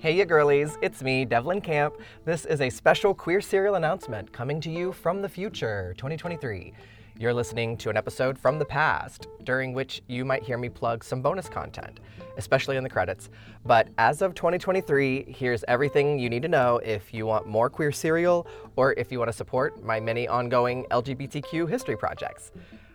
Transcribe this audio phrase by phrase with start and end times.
[0.00, 1.92] Hey, ya girlies, it's me, Devlin Camp.
[2.24, 6.72] This is a special Queer Serial announcement coming to you from the future, 2023.
[7.18, 11.02] You're listening to an episode from the past, during which you might hear me plug
[11.02, 11.98] some bonus content,
[12.36, 13.28] especially in the credits.
[13.66, 17.90] But as of 2023, here's everything you need to know if you want more Queer
[17.90, 18.46] Serial
[18.76, 22.52] or if you want to support my many ongoing LGBTQ history projects.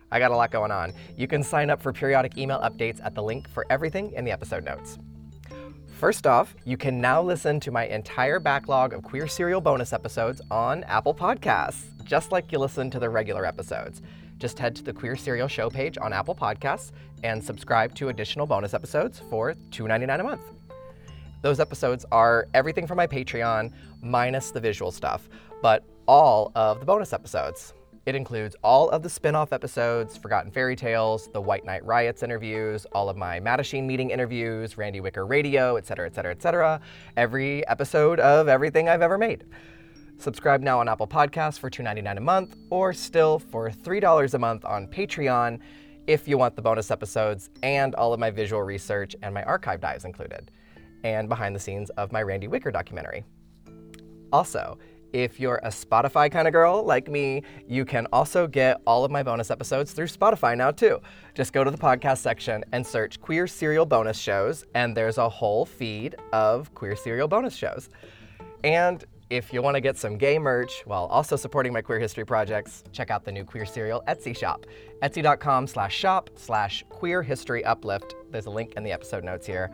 [0.10, 0.94] I got a lot going on.
[1.18, 4.32] You can sign up for periodic email updates at the link for everything in the
[4.32, 5.00] episode notes.
[6.04, 10.42] First off, you can now listen to my entire backlog of Queer Serial bonus episodes
[10.52, 14.02] on Apple Podcasts, just like you listen to the regular episodes.
[14.38, 16.92] Just head to the Queer Serial show page on Apple Podcasts
[17.24, 20.42] and subscribe to additional bonus episodes for $2.99 a month.
[21.42, 25.30] Those episodes are everything from my Patreon, minus the visual stuff,
[25.62, 27.74] but all of the bonus episodes.
[28.06, 32.22] It includes all of the spin off episodes, Forgotten Fairy Tales, the White Night Riots
[32.22, 36.82] interviews, all of my Mattachine meeting interviews, Randy Wicker Radio, etc., etc., etc.
[37.16, 39.46] Every episode of everything I've ever made.
[40.18, 44.66] Subscribe now on Apple Podcasts for $2.99 a month, or still for $3 a month
[44.66, 45.60] on Patreon
[46.06, 49.80] if you want the bonus episodes and all of my visual research and my archive
[49.80, 50.52] dives included,
[51.06, 53.24] and behind the scenes of my Randy Wicker documentary.
[54.34, 54.78] Also,
[55.14, 59.12] if you're a Spotify kind of girl like me, you can also get all of
[59.12, 61.00] my bonus episodes through Spotify now, too.
[61.36, 65.30] Just go to the podcast section and search Queer Serial Bonus Shows, and there's a
[65.30, 67.90] whole feed of Queer Serial bonus shows.
[68.64, 72.26] And if you want to get some gay merch while also supporting my queer history
[72.26, 74.66] projects, check out the new Queer Serial Etsy shop.
[75.02, 78.16] Etsy.com slash shop slash queer history uplift.
[78.32, 79.72] There's a link in the episode notes here.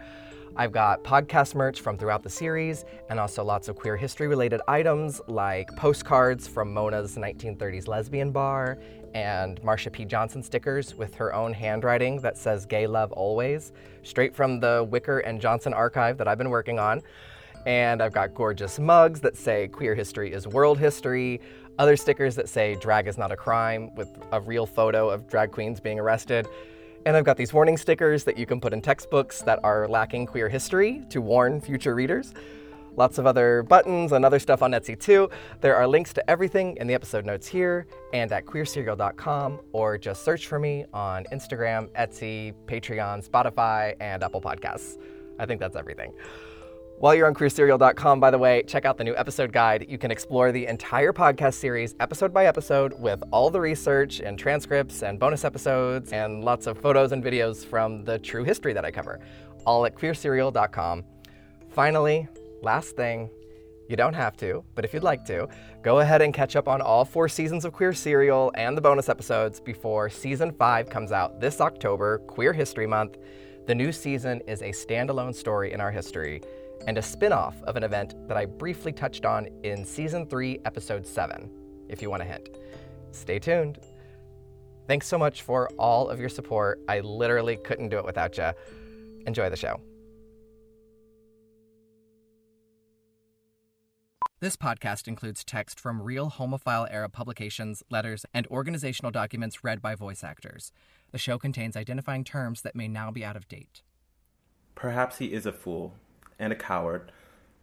[0.60, 4.60] I've got podcast merch from throughout the series and also lots of queer history related
[4.68, 8.78] items like postcards from Mona's 1930s lesbian bar
[9.14, 10.04] and Marsha P.
[10.04, 13.72] Johnson stickers with her own handwriting that says gay love always,
[14.04, 17.04] straight from the Wicker and Johnson archive that I've been working on.
[17.66, 21.40] And I've got gorgeous mugs that say queer history is world history,
[21.78, 25.54] other stickers that say drag is not a crime with a real photo of drag
[25.54, 26.48] queens being arrested.
[27.10, 30.28] And I've got these warning stickers that you can put in textbooks that are lacking
[30.28, 32.36] queer history to warn future readers.
[32.98, 35.28] Lots of other buttons and other stuff on Etsy too.
[35.60, 40.24] There are links to everything in the episode notes here and at queerserial.com, or just
[40.24, 45.00] search for me on Instagram, Etsy, Patreon, Spotify, and Apple Podcasts.
[45.40, 46.14] I think that's everything.
[47.00, 49.86] While you're on queerserial.com, by the way, check out the new episode guide.
[49.88, 54.38] You can explore the entire podcast series episode by episode with all the research and
[54.38, 58.84] transcripts and bonus episodes and lots of photos and videos from the true history that
[58.84, 59.22] I cover,
[59.66, 61.06] all at queerserial.com.
[61.70, 62.28] Finally,
[62.62, 63.30] last thing,
[63.88, 65.48] you don't have to, but if you'd like to,
[65.82, 69.08] go ahead and catch up on all four seasons of Queer Serial and the bonus
[69.08, 73.20] episodes before season five comes out this October, Queer History Month.
[73.68, 76.42] The new season is a standalone story in our history
[76.88, 80.60] and a spin off of an event that I briefly touched on in Season 3,
[80.66, 81.50] Episode 7,
[81.90, 82.50] if you want a hint.
[83.12, 83.80] Stay tuned.
[84.88, 86.80] Thanks so much for all of your support.
[86.88, 88.52] I literally couldn't do it without you.
[89.28, 89.80] Enjoy the show.
[94.42, 99.96] This podcast includes text from real homophile era publications, letters, and organizational documents read by
[99.96, 100.72] voice actors.
[101.12, 103.82] The show contains identifying terms that may now be out of date.
[104.76, 105.94] Perhaps he is a fool,
[106.40, 107.12] and a coward,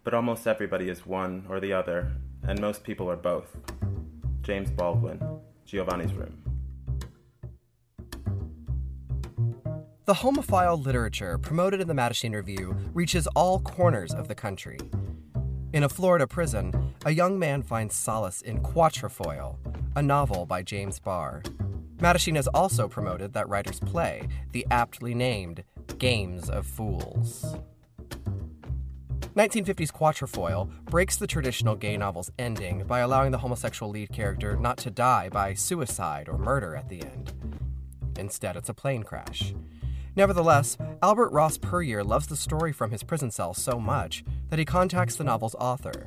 [0.04, 2.12] but almost everybody is one or the other,
[2.46, 3.56] and most people are both.
[4.42, 5.20] James Baldwin,
[5.64, 6.42] Giovanni's Room.
[10.04, 14.78] The homophile literature promoted in the Mattachine Review reaches all corners of the country.
[15.72, 19.58] In a Florida prison, a young man finds solace in Quatrefoil,
[19.96, 21.42] a novel by James Barr.
[21.96, 25.64] Mattachine has also promoted that writer's play, the aptly named
[25.98, 27.56] Games of Fools.
[29.36, 34.78] 1950s Quatrefoil breaks the traditional gay novel's ending by allowing the homosexual lead character not
[34.78, 37.34] to die by suicide or murder at the end.
[38.18, 39.54] Instead, it's a plane crash.
[40.16, 44.64] Nevertheless, Albert Ross Puryear loves the story from his prison cell so much that he
[44.64, 46.06] contacts the novel's author.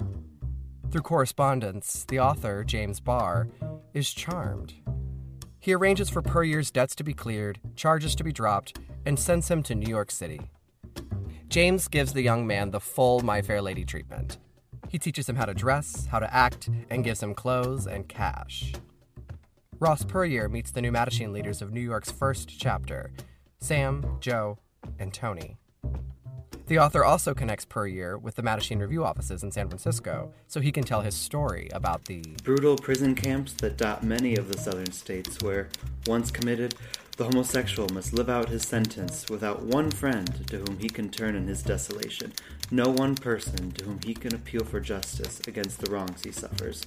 [0.90, 3.48] Through correspondence, the author, James Barr,
[3.94, 4.74] is charmed.
[5.60, 9.62] He arranges for Puryear's debts to be cleared, charges to be dropped, and sends him
[9.62, 10.50] to New York City.
[11.50, 14.38] James gives the young man the full My Fair Lady treatment.
[14.88, 18.74] He teaches him how to dress, how to act, and gives him clothes and cash.
[19.80, 23.12] Ross Puryear meets the new Mattachine leaders of New York's first chapter
[23.60, 24.60] Sam, Joe,
[25.00, 25.58] and Tony.
[26.70, 30.72] The author also connects Puryear with the Mattachine Review offices in San Francisco so he
[30.72, 34.92] can tell his story about the brutal prison camps that dot many of the southern
[34.92, 35.70] states where,
[36.06, 36.76] once committed,
[37.18, 41.36] the homosexual must live out his sentence without one friend to whom he can turn
[41.36, 42.34] in his desolation,
[42.70, 46.86] no one person to whom he can appeal for justice against the wrongs he suffers.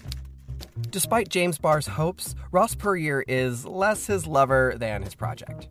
[0.91, 5.67] Despite James Barr's hopes, Ross Puryear is less his lover than his project.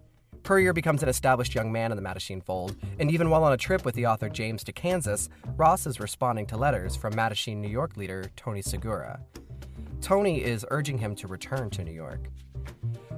[0.51, 3.57] Puryear becomes an established young man in the Mattachine fold, and even while on a
[3.57, 7.69] trip with the author James to Kansas, Ross is responding to letters from Mattachine, New
[7.69, 9.21] York leader Tony Segura.
[10.01, 12.27] Tony is urging him to return to New York.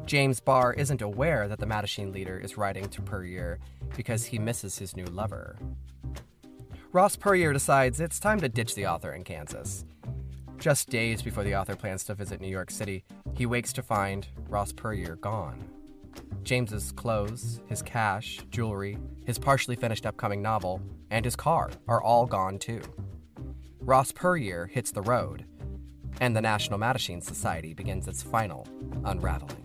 [0.05, 3.57] James Barr isn't aware that the Mattachine leader is writing to Puryear
[3.97, 5.57] because he misses his new lover.
[6.91, 9.85] Ross Puryear decides it's time to ditch the author in Kansas.
[10.59, 13.03] Just days before the author plans to visit New York City,
[13.33, 15.72] he wakes to find Ross Puryear gone.
[16.43, 22.25] James's clothes, his cash, jewelry, his partially finished upcoming novel, and his car are all
[22.25, 22.81] gone too.
[23.79, 25.45] Ross Puryear hits the road,
[26.19, 28.67] and the National Mattachine Society begins its final
[29.05, 29.63] unraveling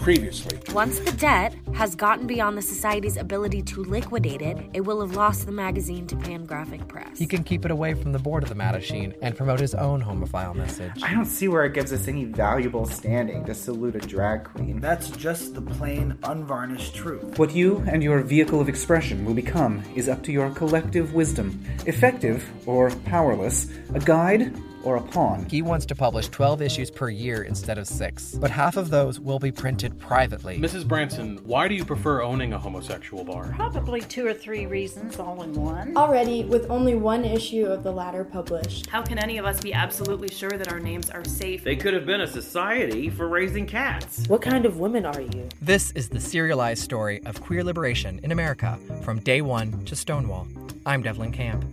[0.00, 0.58] previously.
[0.72, 5.14] Once the debt has gotten beyond the society's ability to liquidate it, it will have
[5.14, 7.18] lost the magazine to Pangraphic Press.
[7.18, 10.02] He can keep it away from the board of the Mattachine and promote his own
[10.02, 11.02] homophile message.
[11.02, 14.80] I don't see where it gives us any valuable standing to salute a drag queen.
[14.80, 17.38] That's just the plain, unvarnished truth.
[17.38, 21.64] What you and your vehicle of expression will become is up to your collective wisdom.
[21.86, 25.46] Effective or powerless, a guide or a pawn.
[25.50, 29.20] He wants to publish 12 issues per year instead of six, but half of those
[29.20, 30.58] will be printed privately.
[30.58, 30.86] Mrs.
[30.86, 33.52] Branson, why do you prefer owning a homosexual bar?
[33.56, 35.96] Probably two or three reasons all in one.
[35.96, 38.86] Already, with only one issue of the Ladder published.
[38.86, 41.64] How can any of us be absolutely sure that our names are safe?
[41.64, 44.26] They could have been a society for raising cats.
[44.28, 45.48] What kind of women are you?
[45.60, 50.46] This is the serialized story of queer liberation in America from day one to Stonewall.
[50.86, 51.64] I'm Devlin Camp.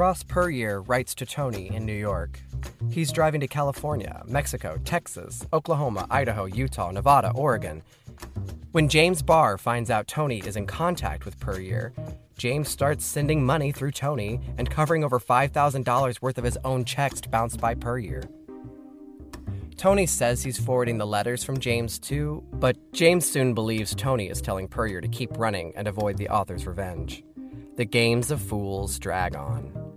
[0.00, 2.40] Ross Puryear writes to Tony in New York.
[2.90, 7.82] He's driving to California, Mexico, Texas, Oklahoma, Idaho, Utah, Nevada, Oregon.
[8.72, 11.92] When James Barr finds out Tony is in contact with Puryear,
[12.38, 17.20] James starts sending money through Tony and covering over $5,000 worth of his own checks
[17.20, 18.22] bounced by Puryear.
[19.76, 24.40] Tony says he's forwarding the letters from James too, but James soon believes Tony is
[24.40, 27.22] telling Puryear to keep running and avoid the author's revenge.
[27.76, 29.89] The games of fools drag on.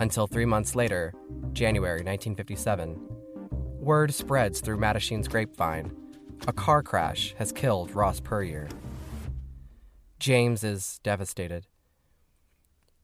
[0.00, 1.12] Until three months later,
[1.52, 3.00] January 1957,
[3.78, 5.94] word spreads through Mattachine's grapevine.
[6.46, 8.68] A car crash has killed Ross Puryear.
[10.18, 11.66] James is devastated.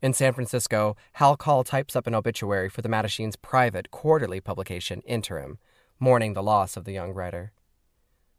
[0.01, 5.01] In San Francisco, Hal Call types up an obituary for the Mattachine's private quarterly publication,
[5.03, 5.59] Interim,
[5.99, 7.53] mourning the loss of the young writer.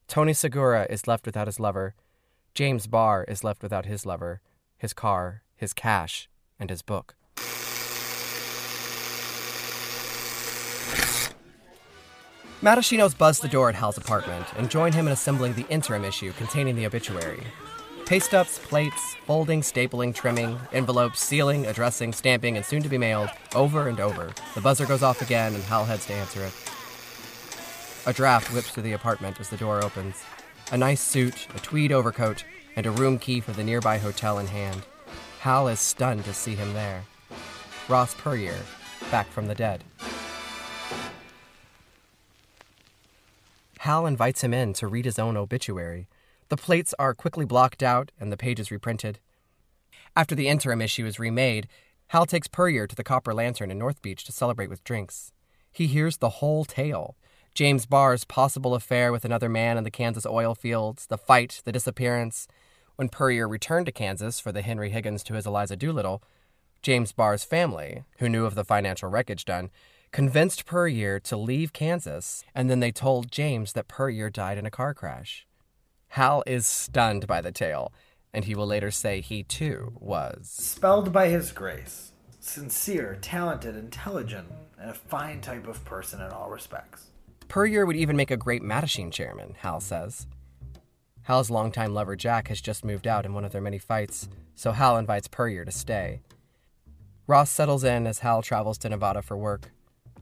[0.07, 1.95] Tony Segura is left without his lover.
[2.53, 4.41] James Barr is left without his lover,
[4.77, 7.15] his car, his cash, and his book.
[12.61, 16.33] Mattachinos buzz the door at Hal's apartment and join him in assembling the interim issue
[16.33, 17.41] containing the obituary.
[18.06, 23.29] Paste ups, plates, folding, stapling, trimming, envelopes, sealing, addressing, stamping, and soon to be mailed
[23.56, 24.31] over and over.
[24.56, 26.51] The buzzer goes off again, and Hal heads to answer it.
[28.06, 30.21] A draft whips through the apartment as the door opens.
[30.73, 32.44] A nice suit, a tweed overcoat,
[32.75, 34.81] and a room key for the nearby hotel in hand.
[35.39, 37.06] Hal is stunned to see him there.
[37.88, 38.59] Ross Puryear,
[39.11, 39.85] back from the dead.
[43.83, 46.09] Hal invites him in to read his own obituary.
[46.49, 49.19] The plates are quickly blocked out and the pages reprinted.
[50.18, 51.69] After the interim issue is remade,
[52.07, 55.31] Hal takes Puryear to the Copper Lantern in North Beach to celebrate with drinks.
[55.71, 57.15] He hears the whole tale
[57.54, 61.71] James Barr's possible affair with another man in the Kansas oil fields, the fight, the
[61.71, 62.49] disappearance.
[62.97, 66.21] When Puryear returned to Kansas for the Henry Higgins to his Eliza Doolittle,
[66.81, 69.69] James Barr's family, who knew of the financial wreckage done,
[70.11, 74.71] convinced Puryear to leave Kansas, and then they told James that Puryear died in a
[74.71, 75.45] car crash.
[76.09, 77.94] Hal is stunned by the tale,
[78.33, 80.49] and he will later say he too was.
[80.51, 82.11] Spelled by his grace.
[82.39, 84.47] Sincere, talented, intelligent,
[84.80, 87.07] and a fine type of person in all respects.
[87.47, 90.28] Puryear would even make a great Mattachine chairman, Hal says.
[91.23, 94.71] Hal's longtime lover Jack has just moved out in one of their many fights, so
[94.71, 96.21] Hal invites Puryear to stay.
[97.28, 99.71] Ross settles in as Hal travels to Nevada for work.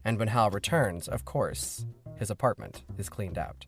[0.07, 1.85] And when Hal returns, of course,
[2.15, 3.65] his apartment is cleaned out.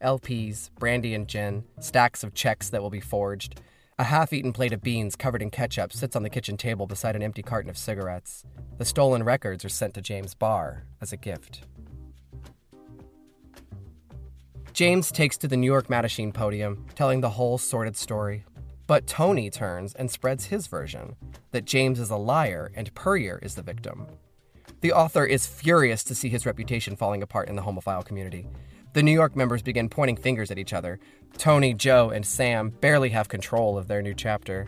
[0.00, 3.60] LPs, brandy and gin, stacks of checks that will be forged.
[3.98, 7.16] A half eaten plate of beans covered in ketchup sits on the kitchen table beside
[7.16, 8.44] an empty carton of cigarettes.
[8.78, 11.62] The stolen records are sent to James Barr as a gift.
[14.72, 18.44] James takes to the New York Mattachine podium, telling the whole sordid story.
[18.86, 21.16] But Tony turns and spreads his version
[21.50, 24.06] that James is a liar and Puryear is the victim.
[24.84, 28.46] The author is furious to see his reputation falling apart in the homophile community.
[28.92, 31.00] The New York members begin pointing fingers at each other.
[31.38, 34.66] Tony, Joe, and Sam barely have control of their new chapter.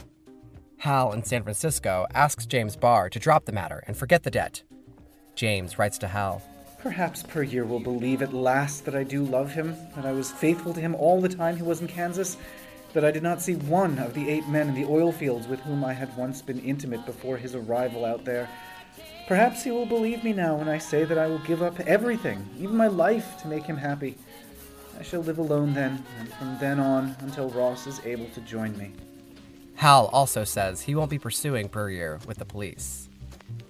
[0.78, 4.62] Hal in San Francisco asks James Barr to drop the matter and forget the debt.
[5.34, 6.40] James writes to Hal
[6.78, 10.72] Perhaps Puryear will believe at last that I do love him, that I was faithful
[10.72, 12.38] to him all the time he was in Kansas,
[12.94, 15.60] that I did not see one of the eight men in the oil fields with
[15.60, 18.48] whom I had once been intimate before his arrival out there.
[19.26, 22.48] Perhaps he will believe me now when I say that I will give up everything,
[22.58, 24.16] even my life, to make him happy.
[24.98, 28.76] I shall live alone then, and from then on until Ross is able to join
[28.78, 28.92] me.
[29.74, 33.08] Hal also says he won't be pursuing Puryear with the police.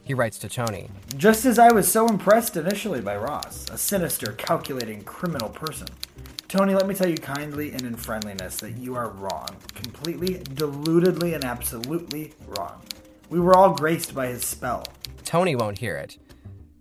[0.04, 4.32] He writes to Tony Just as I was so impressed initially by Ross, a sinister,
[4.32, 5.88] calculating criminal person.
[6.48, 9.48] Tony, let me tell you kindly and in friendliness that you are wrong.
[9.74, 12.82] Completely, deludedly, and absolutely wrong.
[13.28, 14.86] We were all graced by his spell.
[15.24, 16.18] Tony won't hear it.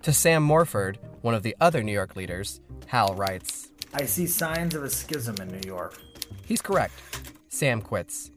[0.03, 4.75] To Sam Morford, one of the other New York leaders, Hal writes I see signs
[4.75, 5.99] of a schism in New York.
[6.45, 6.93] He's correct.
[7.49, 8.29] Sam quits.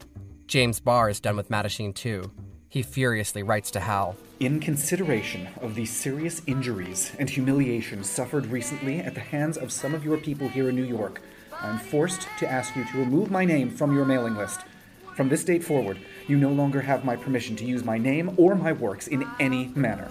[0.47, 2.31] James Barr is done with Mattachine too.
[2.71, 9.01] He furiously writes to Hal In consideration of the serious injuries and humiliation suffered recently
[9.01, 11.21] at the hands of some of your people here in New York,
[11.61, 14.61] I am forced to ask you to remove my name from your mailing list.
[15.17, 15.99] From this date forward,
[16.29, 19.73] you no longer have my permission to use my name or my works in any
[19.75, 20.09] manner.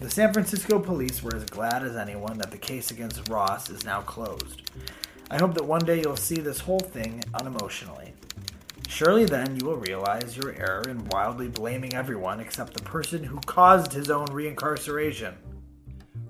[0.00, 3.84] The San Francisco police were as glad as anyone that the case against Ross is
[3.84, 4.62] now closed.
[5.30, 8.12] I hope that one day you'll see this whole thing unemotionally.
[8.88, 13.38] Surely then you will realize your error in wildly blaming everyone except the person who
[13.46, 15.34] caused his own reincarceration.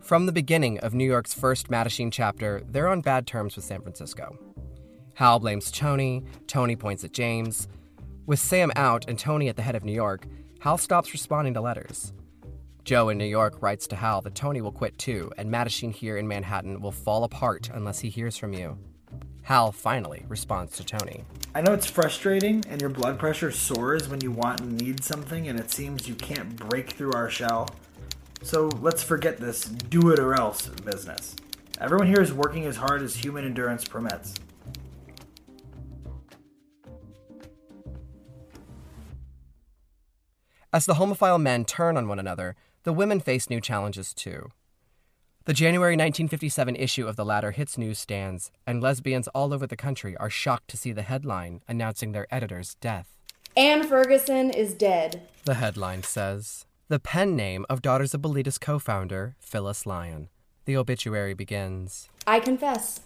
[0.01, 3.81] From the beginning of New York's first Mattachine chapter, they're on bad terms with San
[3.81, 4.37] Francisco.
[5.15, 7.69] Hal blames Tony, Tony points at James,
[8.31, 10.25] with Sam out and Tony at the head of New York,
[10.61, 12.13] Hal stops responding to letters.
[12.85, 16.17] Joe in New York writes to Hal that Tony will quit too, and Mattachine here
[16.17, 18.79] in Manhattan will fall apart unless he hears from you.
[19.43, 21.25] Hal finally responds to Tony.
[21.57, 25.49] I know it's frustrating and your blood pressure soars when you want and need something
[25.49, 27.69] and it seems you can't break through our shell.
[28.43, 31.35] So let's forget this do it or else business.
[31.81, 34.37] Everyone here is working as hard as human endurance permits.
[40.73, 44.51] As the homophile men turn on one another, the women face new challenges too.
[45.45, 50.17] The January 1957 issue of the Ladder hits newsstands, and lesbians all over the country
[50.19, 53.09] are shocked to see the headline announcing their editor's death.
[53.57, 55.23] Anne Ferguson is dead.
[55.45, 60.29] The headline says The pen name of Daughters of Bilitis co founder, Phyllis Lyon.
[60.67, 63.01] The obituary begins I confess,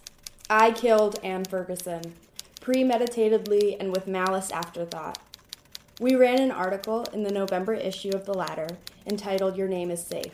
[0.51, 2.13] I killed Anne Ferguson,
[2.61, 5.17] premeditatedly and with malice afterthought.
[6.01, 8.67] We ran an article in the November issue of The Ladder
[9.05, 10.33] entitled Your Name is Safe.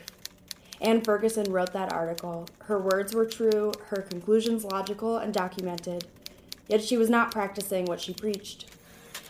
[0.80, 2.48] Anne Ferguson wrote that article.
[2.64, 6.08] Her words were true, her conclusions logical and documented,
[6.66, 8.72] yet she was not practicing what she preached.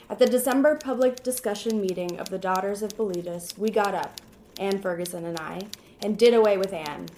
[0.08, 4.22] At the December public discussion meeting of the Daughters of Bilitis, we got up,
[4.58, 5.66] Anne Ferguson and I,
[6.00, 7.10] and did away with Anne.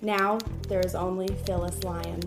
[0.00, 2.22] Now there is only Phyllis Lyon.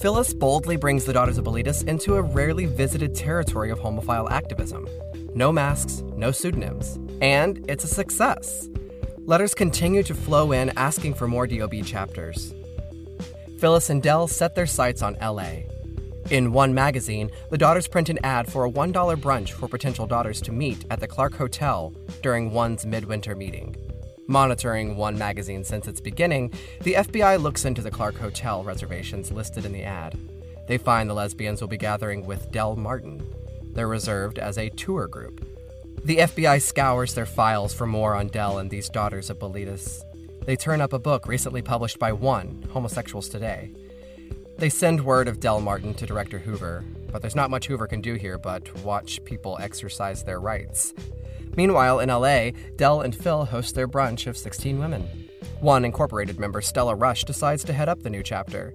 [0.00, 4.86] Phyllis boldly brings the Daughters of Bilitis into a rarely visited territory of homophile activism.
[5.34, 6.98] No masks, no pseudonyms.
[7.22, 8.68] And it's a success.
[9.24, 12.54] Letters continue to flow in asking for more DOB chapters.
[13.58, 15.62] Phyllis and Del set their sights on LA.
[16.30, 20.42] In One magazine, the daughters print an ad for a $1 brunch for potential daughters
[20.42, 23.74] to meet at the Clark Hotel during One's midwinter meeting.
[24.28, 26.52] Monitoring One magazine since its beginning,
[26.82, 30.18] the FBI looks into the Clark Hotel reservations listed in the ad.
[30.66, 33.24] They find the lesbians will be gathering with Del Martin.
[33.72, 35.46] They're reserved as a tour group.
[36.04, 40.02] The FBI scours their files for more on Del and these daughters of Bilitis.
[40.44, 43.70] They turn up a book recently published by One, Homosexuals Today.
[44.58, 48.00] They send word of Del Martin to Director Hoover, but there's not much Hoover can
[48.00, 50.94] do here but watch people exercise their rights.
[51.56, 55.02] Meanwhile, in LA, Del and Phil host their brunch of 16 women.
[55.60, 58.74] One Incorporated member, Stella Rush, decides to head up the new chapter.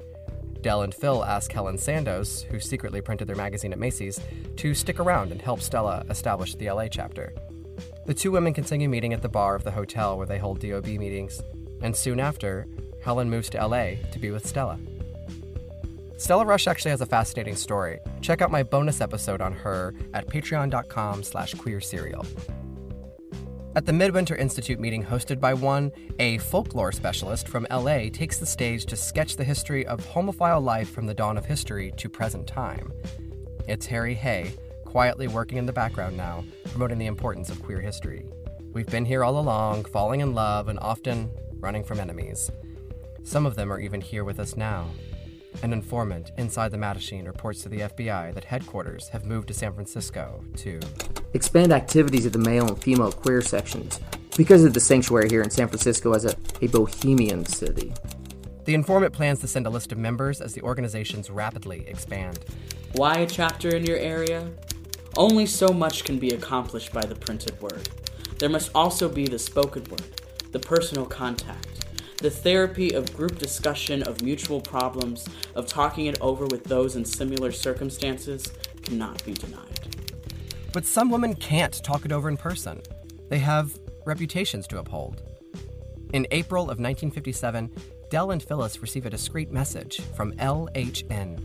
[0.62, 4.20] Del and Phil ask Helen Sandoz, who secretly printed their magazine at Macy's,
[4.58, 7.34] to stick around and help Stella establish the LA chapter.
[8.06, 10.88] The two women continue meeting at the bar of the hotel where they hold DOB
[10.88, 11.42] meetings,
[11.82, 12.68] and soon after,
[13.04, 14.80] Helen moves to LA to be with Stella.
[16.18, 18.00] Stella Rush actually has a fascinating story.
[18.22, 22.26] Check out my bonus episode on her at patreon.com slash queerserial.
[23.74, 28.46] At the Midwinter Institute meeting hosted by one, a folklore specialist from LA takes the
[28.46, 32.46] stage to sketch the history of homophile life from the dawn of history to present
[32.46, 32.92] time.
[33.70, 34.52] It's Harry Hay,
[34.84, 38.26] quietly working in the background now, promoting the importance of queer history.
[38.74, 42.52] We've been here all along, falling in love and often running from enemies.
[43.24, 44.90] Some of them are even here with us now.
[45.64, 49.74] An informant inside the Mattachine reports to the FBI that headquarters have moved to San
[49.74, 50.80] Francisco to
[51.34, 54.00] expand activities of the male and female queer sections
[54.36, 57.94] because of the sanctuary here in San Francisco as a, a bohemian city.
[58.66, 62.40] The informant plans to send a list of members as the organizations rapidly expand.
[62.94, 64.52] Why a chapter in your area?
[65.18, 67.90] Only so much can be accomplished by the printed word.
[68.40, 71.71] There must also be the spoken word, the personal contact,
[72.22, 77.04] the therapy of group discussion of mutual problems, of talking it over with those in
[77.04, 78.52] similar circumstances,
[78.84, 79.80] cannot be denied.
[80.72, 82.82] But some women can't talk it over in person.
[83.30, 85.22] They have reputations to uphold.
[86.14, 87.72] In April of 1957,
[88.10, 91.40] Del and Phyllis receive a discreet message from LHN.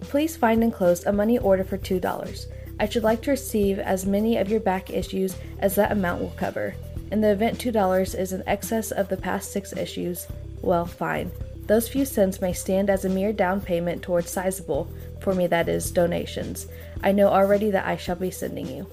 [0.00, 2.46] Please find enclosed a money order for $2.
[2.82, 6.34] I should like to receive as many of your back issues as that amount will
[6.36, 6.74] cover.
[7.12, 10.26] In the event $2 is in excess of the past six issues,
[10.62, 11.30] well, fine.
[11.68, 15.68] Those few cents may stand as a mere down payment towards sizable, for me that
[15.68, 16.66] is, donations.
[17.04, 18.88] I know already that I shall be sending you.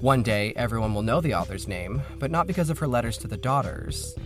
[0.00, 3.28] One day, everyone will know the author's name, but not because of her letters to
[3.28, 4.16] the daughters.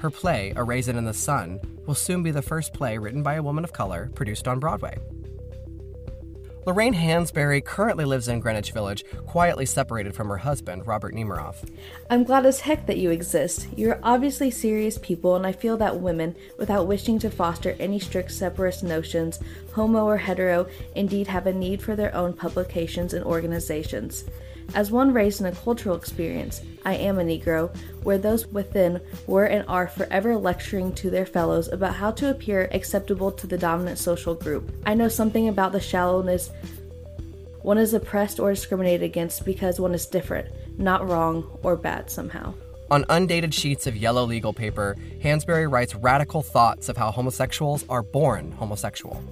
[0.00, 3.36] Her play, A Raisin in the Sun, will soon be the first play written by
[3.36, 4.98] a woman of color produced on Broadway.
[6.66, 11.56] Lorraine Hansberry currently lives in Greenwich Village, quietly separated from her husband, Robert Nemiroff.
[12.10, 13.66] I'm glad as heck that you exist.
[13.76, 18.32] You're obviously serious people, and I feel that women, without wishing to foster any strict
[18.32, 19.40] separatist notions,
[19.72, 24.24] homo or hetero, indeed have a need for their own publications and organizations.
[24.74, 29.44] As one raised in a cultural experience, I am a Negro, where those within were
[29.44, 33.98] and are forever lecturing to their fellows about how to appear acceptable to the dominant
[33.98, 34.72] social group.
[34.86, 36.50] I know something about the shallowness
[37.62, 40.48] one is oppressed or discriminated against because one is different,
[40.78, 42.54] not wrong or bad somehow.
[42.90, 48.02] On undated sheets of yellow legal paper, Hansberry writes radical thoughts of how homosexuals are
[48.02, 49.22] born homosexual.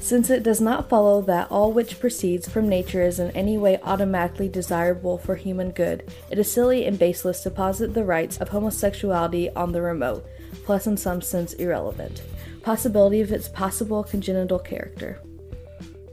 [0.00, 3.80] Since it does not follow that all which proceeds from nature is in any way
[3.82, 8.48] automatically desirable for human good, it is silly and baseless to posit the rights of
[8.48, 10.24] homosexuality on the remote,
[10.64, 12.22] plus in some sense irrelevant,
[12.62, 15.20] possibility of its possible congenital character.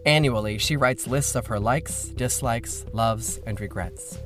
[0.06, 4.20] Annually, she writes lists of her likes, dislikes, loves, and regrets.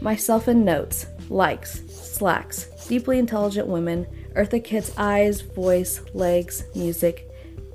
[0.00, 7.29] Myself in notes likes, slacks, deeply intelligent women, Eartha Kitt's eyes, voice, legs, music,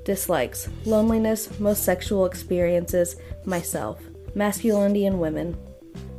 [0.06, 4.00] dislikes, loneliness, most sexual experiences, myself,
[4.34, 5.56] masculinity in women,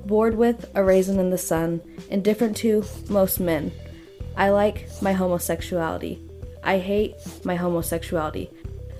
[0.05, 3.71] bored with, a raisin in the sun, indifferent to, most men.
[4.35, 6.21] I like my homosexuality.
[6.63, 8.49] I hate my homosexuality.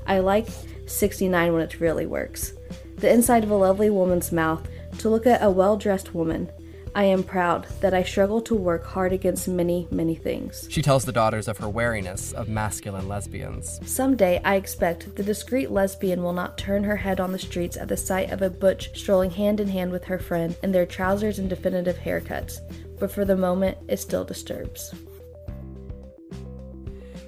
[0.07, 0.47] I like
[0.85, 2.53] 69 when it really works.
[2.95, 4.67] The inside of a lovely woman's mouth,
[4.99, 6.49] to look at a well dressed woman,
[6.97, 10.67] I am proud that I struggle to work hard against many, many things.
[10.71, 13.79] She tells the daughters of her wariness of masculine lesbians.
[13.85, 17.87] Someday, I expect, the discreet lesbian will not turn her head on the streets at
[17.87, 21.37] the sight of a butch strolling hand in hand with her friend in their trousers
[21.37, 22.61] and definitive haircuts,
[22.99, 24.91] but for the moment, it still disturbs.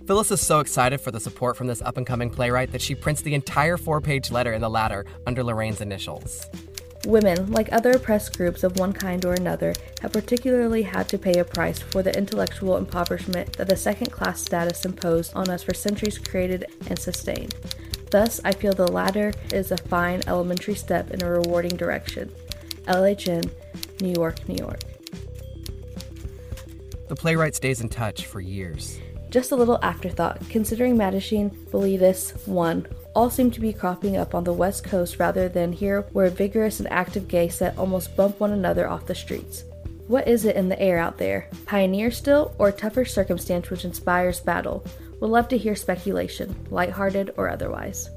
[0.07, 2.95] Phyllis is so excited for the support from this up and coming playwright that she
[2.95, 6.47] prints the entire four page letter in the Ladder under Lorraine's initials.
[7.05, 11.39] Women, like other oppressed groups of one kind or another, have particularly had to pay
[11.39, 15.73] a price for the intellectual impoverishment that the second class status imposed on us for
[15.73, 17.55] centuries created and sustained.
[18.11, 22.31] Thus, I feel the Ladder is a fine elementary step in a rewarding direction.
[22.85, 23.49] LHN,
[24.01, 24.79] New York, New York.
[27.07, 28.99] The playwright stays in touch for years.
[29.29, 34.43] Just a little afterthought, considering Mattachine, Bilitis, 1, all seem to be cropping up on
[34.43, 38.51] the west coast rather than here where vigorous and active gay set almost bump one
[38.51, 39.63] another off the streets.
[40.07, 41.47] What is it in the air out there?
[41.65, 44.83] Pioneer still, or tougher circumstance which inspires battle?
[45.21, 48.09] Would love to hear speculation, lighthearted or otherwise.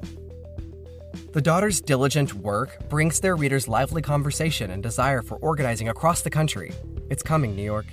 [1.33, 6.29] The Daughters' diligent work brings their readers lively conversation and desire for organizing across the
[6.29, 6.71] country.
[7.09, 7.85] It's coming, New York.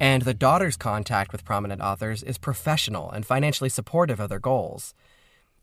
[0.00, 4.94] And the Daughters' contact with prominent authors is professional and financially supportive of their goals.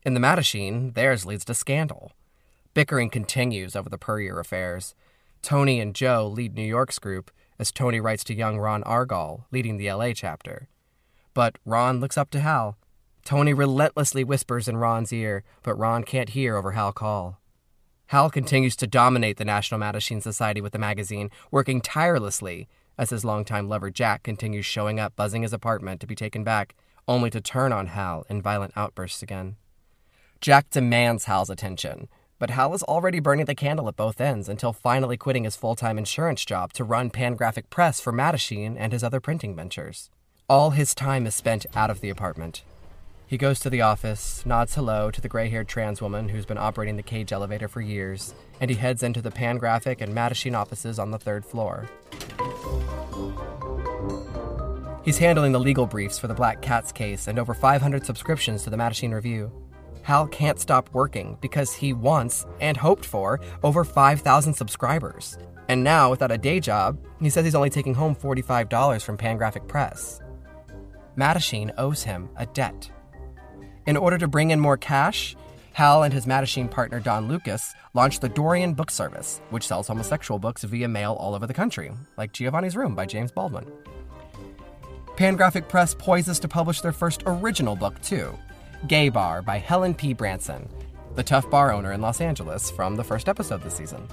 [0.07, 2.13] In the Mattachine, theirs leads to scandal.
[2.73, 4.95] Bickering continues over the Puryear affairs.
[5.41, 9.75] Tony and Joe lead New York's group, as Tony writes to young Ron Argall, leading
[9.75, 10.69] the LA chapter.
[11.33, 12.77] But Ron looks up to Hal.
[13.25, 17.41] Tony relentlessly whispers in Ron's ear, but Ron can't hear over Hal Call.
[18.05, 23.25] Hal continues to dominate the National Mattachine Society with the magazine, working tirelessly as his
[23.25, 26.75] longtime lover Jack continues showing up, buzzing his apartment to be taken back,
[27.09, 29.57] only to turn on Hal in violent outbursts again.
[30.39, 34.71] Jack demands Hal's attention, but Hal is already burning the candle at both ends until
[34.71, 39.03] finally quitting his full time insurance job to run Pangraphic Press for Mattachine and his
[39.03, 40.11] other printing ventures.
[40.47, 42.61] All his time is spent out of the apartment.
[43.25, 46.57] He goes to the office, nods hello to the gray haired trans woman who's been
[46.57, 50.99] operating the cage elevator for years, and he heads into the Pangraphic and Mattachine offices
[50.99, 51.89] on the third floor.
[55.03, 58.69] He's handling the legal briefs for the Black Cats case and over 500 subscriptions to
[58.69, 59.51] the Mattachine Review.
[60.07, 65.37] Hal can't stop working because he wants and hoped for over 5,000 subscribers.
[65.67, 69.67] And now, without a day job, he says he's only taking home $45 from Pangraphic
[69.67, 70.21] Press.
[71.17, 72.89] Mattachine owes him a debt.
[73.85, 75.35] In order to bring in more cash,
[75.73, 80.39] Hal and his Mattachine partner Don Lucas launched the Dorian Book Service, which sells homosexual
[80.39, 83.69] books via mail all over the country, like Giovanni's Room by James Baldwin.
[85.17, 88.33] Pangraphic Press poises to publish their first original book, too
[88.85, 90.13] Gay Bar by Helen P.
[90.13, 90.69] Branson,
[91.15, 94.07] the tough bar owner in Los Angeles from the first episode this season.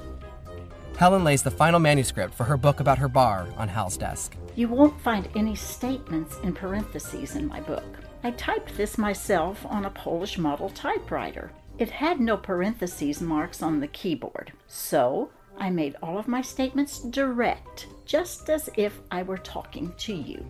[0.97, 4.37] Helen lays the final manuscript for her book about her bar on Hal's desk.
[4.57, 7.85] You won't find any statements in parentheses in my book.
[8.23, 11.51] I typed this myself on a Polish model typewriter.
[11.79, 17.01] It had no parentheses marks on the keyboard, so I made all of my statements
[17.01, 20.47] direct, just as if I were talking to you.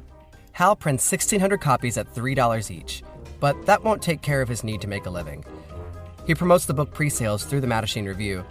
[0.53, 3.03] Hal prints 1,600 copies at $3 each,
[3.41, 5.45] but that won't take care of his need to make a living.
[6.27, 8.45] He promotes the book pre sales through the Mattachine Review.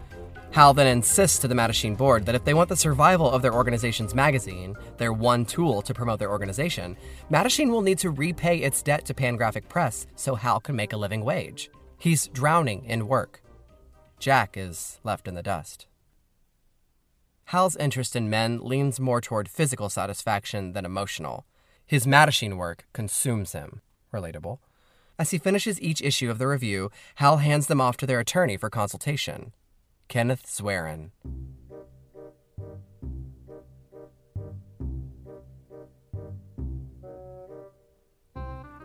[0.52, 3.56] Hal then insists to the Mattachine board that if they want the survival of their
[3.56, 6.96] organization's magazine, their one tool to promote their organization,
[7.32, 10.98] Mattachine will need to repay its debt to Pangraphic Press so Hal can make a
[10.98, 11.72] living wage.
[11.98, 13.42] He's drowning in work.
[14.20, 15.88] Jack is left in the dust.
[17.46, 21.46] Hal's interest in men leans more toward physical satisfaction than emotional.
[21.86, 23.82] His Mattachine work consumes him.
[24.14, 24.60] Relatable.
[25.20, 28.58] As he finishes each issue of the review, Hal hands them off to their attorney
[28.58, 29.54] for consultation.
[30.08, 31.12] Kenneth Zwerin.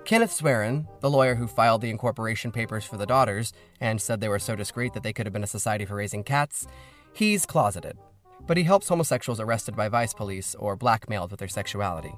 [0.05, 4.29] Kenneth Zwerin, the lawyer who filed the incorporation papers for the daughters and said they
[4.29, 6.67] were so discreet that they could have been a society for raising cats,
[7.12, 7.99] he's closeted.
[8.47, 12.14] But he helps homosexuals arrested by vice police or blackmailed with their sexuality.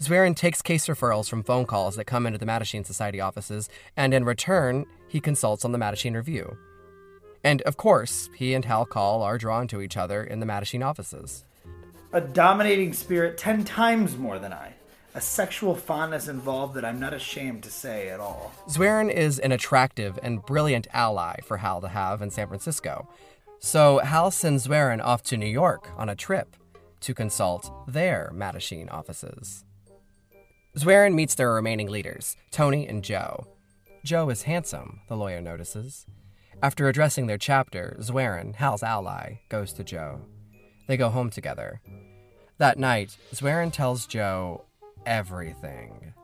[0.00, 4.12] Zwerin takes case referrals from phone calls that come into the Mattachine Society offices, and
[4.12, 6.56] in return, he consults on the Mattachine Review.
[7.44, 10.84] And of course, he and Hal Call are drawn to each other in the Mattachine
[10.84, 11.44] offices.
[12.12, 14.74] A dominating spirit ten times more than I.
[15.14, 18.52] A sexual fondness involved that I'm not ashamed to say at all.
[18.68, 23.08] Zwerin is an attractive and brilliant ally for Hal to have in San Francisco.
[23.58, 26.56] So Hal sends Zwerin off to New York on a trip
[27.00, 29.64] to consult their Mattachine offices.
[30.76, 33.46] Zwerin meets their remaining leaders, Tony and Joe.
[34.04, 36.06] Joe is handsome, the lawyer notices.
[36.62, 40.22] After addressing their chapter, Zwerin, Hal's ally, goes to Joe.
[40.86, 41.82] They go home together.
[42.56, 44.64] That night, Zwerin tells Joe
[45.04, 46.14] everything.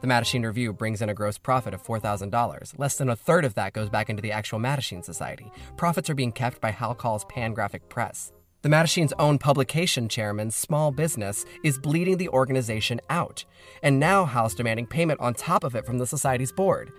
[0.00, 2.78] The Mattachine Review brings in a gross profit of $4,000.
[2.78, 5.50] Less than a third of that goes back into the actual Mattachine Society.
[5.76, 8.32] Profits are being kept by Hal Call's Pangraphic Press.
[8.66, 13.44] The Mattachine's own publication chairman, Small Business, is bleeding the organization out.
[13.80, 16.90] And now Hal's demanding payment on top of it from the Society's board.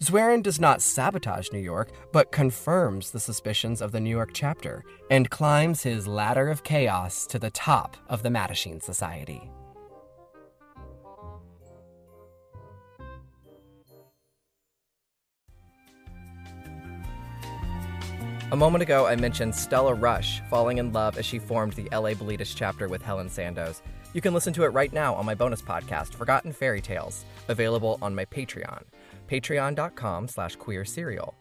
[0.00, 4.84] Zwerin does not sabotage New York, but confirms the suspicions of the New York chapter
[5.10, 9.50] and climbs his ladder of chaos to the top of the Mattachine Society.
[18.50, 22.12] A moment ago, I mentioned Stella Rush falling in love as she formed the LA
[22.12, 23.82] Bilitis chapter with Helen Sandoz.
[24.14, 27.98] You can listen to it right now on my bonus podcast, Forgotten Fairy Tales, available
[28.00, 28.84] on my Patreon,
[29.30, 31.34] patreon.com slash queer serial.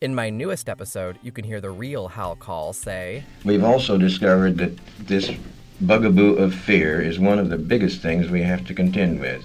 [0.00, 4.56] In my newest episode, you can hear the real Hal Call say, We've also discovered
[4.58, 5.32] that this
[5.80, 9.44] bugaboo of fear is one of the biggest things we have to contend with.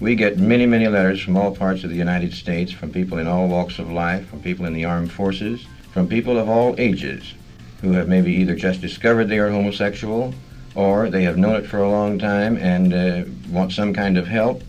[0.00, 3.28] We get many, many letters from all parts of the United States, from people in
[3.28, 7.34] all walks of life, from people in the armed forces, from people of all ages
[7.80, 10.34] who have maybe either just discovered they are homosexual
[10.74, 14.26] or they have known it for a long time and uh, want some kind of
[14.26, 14.62] help.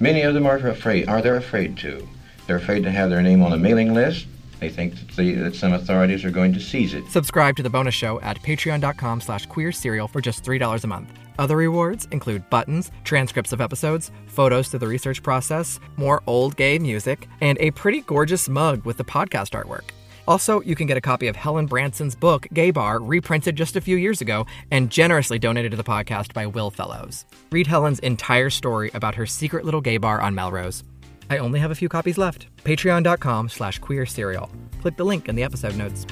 [0.00, 2.06] Many of them are afraid, are they afraid to.
[2.46, 4.26] They're afraid to have their name on a mailing list.
[4.60, 7.06] They think that, the, that some authorities are going to seize it.
[7.08, 11.12] Subscribe to the bonus show at patreon.com slash queer serial for just $3 a month.
[11.38, 16.78] Other rewards include buttons, transcripts of episodes, photos through the research process, more old gay
[16.78, 19.90] music, and a pretty gorgeous mug with the podcast artwork.
[20.26, 23.80] Also, you can get a copy of Helen Branson's book, Gay Bar, reprinted just a
[23.80, 27.24] few years ago and generously donated to the podcast by Will Fellows.
[27.50, 30.84] Read Helen's entire story about her secret little gay bar on Melrose.
[31.30, 32.46] I only have a few copies left.
[32.64, 34.50] Patreon.com slash queer serial.
[34.80, 36.06] Click the link in the episode notes.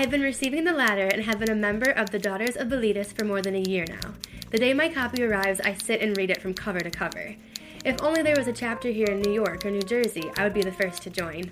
[0.00, 2.68] I have been receiving the Ladder and have been a member of the Daughters of
[2.68, 4.14] Bilitis for more than a year now.
[4.48, 7.36] The day my copy arrives, I sit and read it from cover to cover.
[7.84, 10.54] If only there was a chapter here in New York or New Jersey, I would
[10.54, 11.50] be the first to join.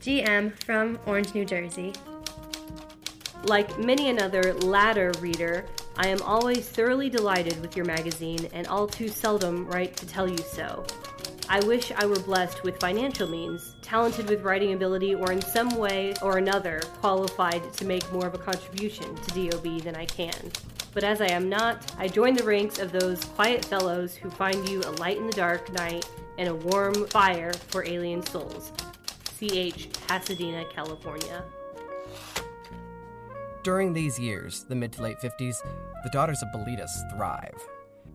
[0.00, 1.92] GM from Orange, New Jersey.
[3.44, 5.64] Like many another Ladder reader,
[5.96, 10.28] I am always thoroughly delighted with your magazine and all too seldom write to tell
[10.28, 10.84] you so.
[11.48, 15.76] I wish I were blessed with financial means, talented with writing ability, or in some
[15.76, 20.34] way or another qualified to make more of a contribution to DOB than I can.
[20.94, 24.68] But as I am not, I join the ranks of those quiet fellows who find
[24.68, 28.72] you a light in the dark night and a warm fire for alien souls.
[29.38, 31.44] CH, Pasadena, California.
[33.62, 35.56] During these years, the mid to late 50s,
[36.02, 37.60] the Daughters of Bilitis thrive.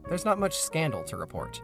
[0.08, 1.62] There's not much scandal to report.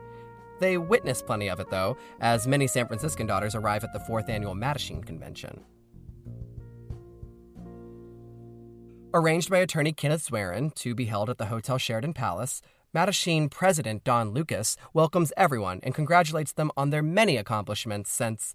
[0.60, 4.30] They witness plenty of it, though, as many San Franciscan daughters arrive at the fourth
[4.30, 5.64] annual Mattachine Convention.
[9.14, 12.62] Arranged by attorney Kenneth Zwerin to be held at the Hotel Sheraton Palace,
[12.94, 18.54] Mattachine president Don Lucas welcomes everyone and congratulates them on their many accomplishments since,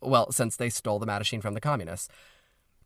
[0.00, 2.08] well, since they stole the Mattachine from the communists.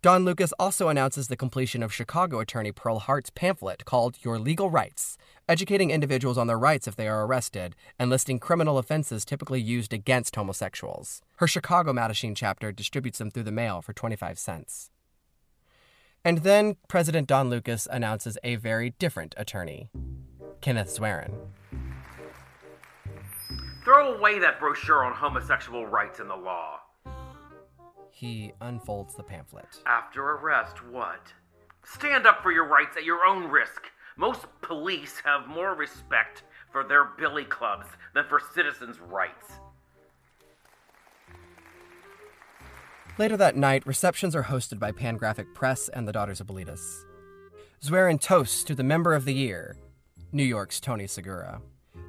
[0.02, 4.68] Don Lucas also announces the completion of Chicago attorney Pearl Hart's pamphlet called Your Legal
[4.68, 5.16] Rights,
[5.48, 9.92] educating individuals on their rights if they are arrested, and listing criminal offenses typically used
[9.92, 11.22] against homosexuals.
[11.36, 14.90] Her Chicago Mattachine chapter distributes them through the mail for 25 cents.
[16.24, 19.88] And then President Don Lucas announces a very different attorney,
[20.60, 21.32] Kenneth Zwerin.
[23.84, 26.81] Throw away that brochure on homosexual rights in the law.
[28.12, 29.80] He unfolds the pamphlet.
[29.86, 31.32] After arrest, what?
[31.84, 33.90] Stand up for your rights at your own risk.
[34.16, 39.52] Most police have more respect for their billy clubs than for citizens' rights.
[43.18, 47.04] Later that night, receptions are hosted by Pangraphic Press and the Daughters of Bilitis.
[47.82, 49.76] Zwerin toasts to the Member of the Year,
[50.32, 51.60] New York's Tony Segura.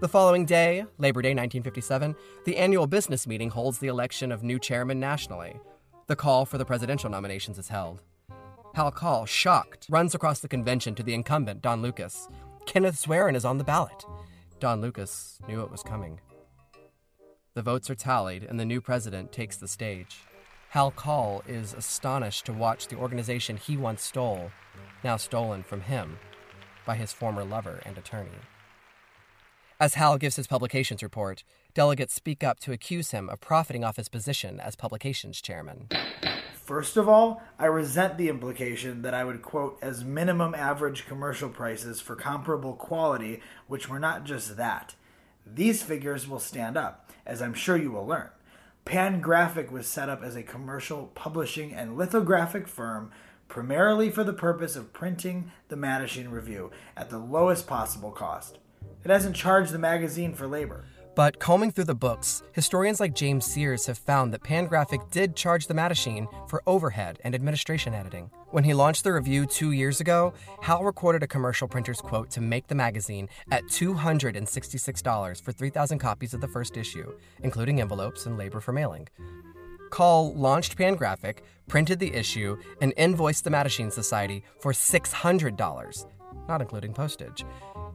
[0.02, 4.60] The following day, Labor Day 1957, the annual business meeting holds the election of new
[4.60, 5.60] chairman nationally.
[6.08, 8.02] The call for the presidential nominations is held.
[8.76, 12.28] Hal Call, shocked, runs across the convention to the incumbent, Don Lucas.
[12.66, 14.04] Kenneth Zwerin is on the ballot.
[14.60, 16.20] Don Lucas knew it was coming.
[17.54, 20.18] The votes are tallied, and the new president takes the stage.
[20.70, 24.52] Hal Call is astonished to watch the organization he once stole,
[25.04, 26.18] now stolen from him
[26.86, 28.32] by his former lover and attorney.
[29.84, 31.44] As Hal gives his publications report,
[31.74, 35.90] delegates speak up to accuse him of profiting off his position as publications chairman.
[36.54, 41.50] First of all, I resent the implication that I would quote as minimum average commercial
[41.50, 44.96] prices for comparable quality, which were not just that.
[45.46, 48.30] These figures will stand up, as I'm sure you will learn.
[48.86, 53.12] Pangraphic was set up as a commercial publishing and lithographic firm
[53.50, 58.60] primarily for the purpose of printing the Mattachine Review at the lowest possible cost.
[59.04, 60.86] It hasn't charged the magazine for labor.
[61.16, 65.68] But combing through the books, historians like James Sears have found that Pangraphic did charge
[65.68, 68.32] the Mattachine for overhead and administration editing.
[68.50, 72.42] When he launched the review two years ago, Hal recorded a commercial printer's quote to
[72.42, 77.14] make the magazine at $266 for 3,000 copies of the first issue,
[77.44, 79.08] including envelopes and labor for mailing.
[79.92, 86.06] Call launched Pangraphic, printed the issue, and invoiced the Mattachine Society for $600,
[86.48, 87.46] not including postage.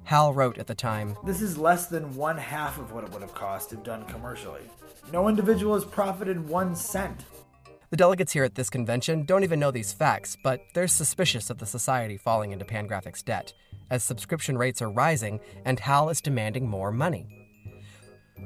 [0.09, 3.21] Hal wrote at the time This is less than one half of what it would
[3.21, 4.62] have cost if done commercially.
[5.12, 7.27] No individual has profited one cent.
[7.90, 11.59] The delegates here at this convention don't even know these facts, but they're suspicious of
[11.59, 13.53] the society falling into Pangraphic's debt,
[13.90, 17.27] as subscription rates are rising and Hal is demanding more money.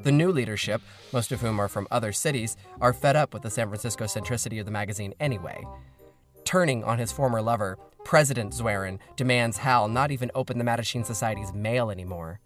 [0.03, 3.51] The new leadership, most of whom are from other cities, are fed up with the
[3.51, 5.63] San Francisco centricity of the magazine anyway.
[6.45, 11.53] Turning on his former lover, President Zwerin demands Hal not even open the Mattachine Society's
[11.53, 12.41] mail anymore.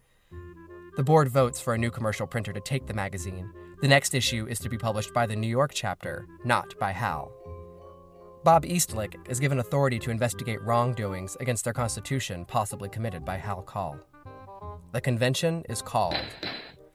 [0.96, 3.50] The board votes for a new commercial printer to take the magazine.
[3.82, 7.32] The next issue is to be published by the New York chapter, not by Hal.
[8.44, 13.62] Bob Eastlick is given authority to investigate wrongdoings against their constitution possibly committed by Hal
[13.62, 13.98] Call.
[14.92, 16.16] The convention is called.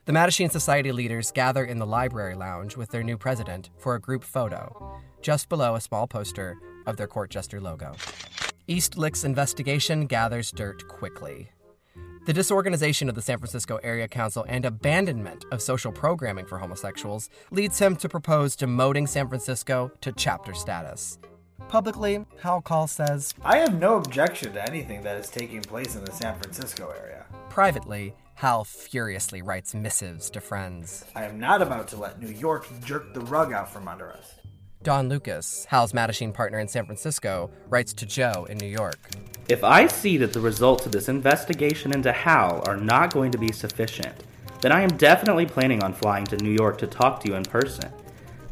[0.05, 4.01] The Mattachine Society leaders gather in the library lounge with their new president for a
[4.01, 7.93] group photo, just below a small poster of their court jester logo.
[8.71, 11.51] Eastlick's investigation gathers dirt quickly.
[12.25, 17.29] The disorganization of the San Francisco Area Council and abandonment of social programming for homosexuals
[17.51, 21.19] leads him to propose demoting San Francisco to chapter status.
[21.67, 26.05] Publicly, Hal Call says, I have no objection to anything that is taking place in
[26.05, 27.25] the San Francisco area.
[27.49, 31.03] Privately, Hal furiously writes missives to friends.
[31.13, 34.35] I am not about to let New York jerk the rug out from under us.
[34.83, 38.97] Don Lucas, Hal's Mattachine partner in San Francisco, writes to Joe in New York.
[39.47, 43.37] If I see that the results of this investigation into Hal are not going to
[43.37, 44.15] be sufficient,
[44.61, 47.43] then I am definitely planning on flying to New York to talk to you in
[47.43, 47.91] person.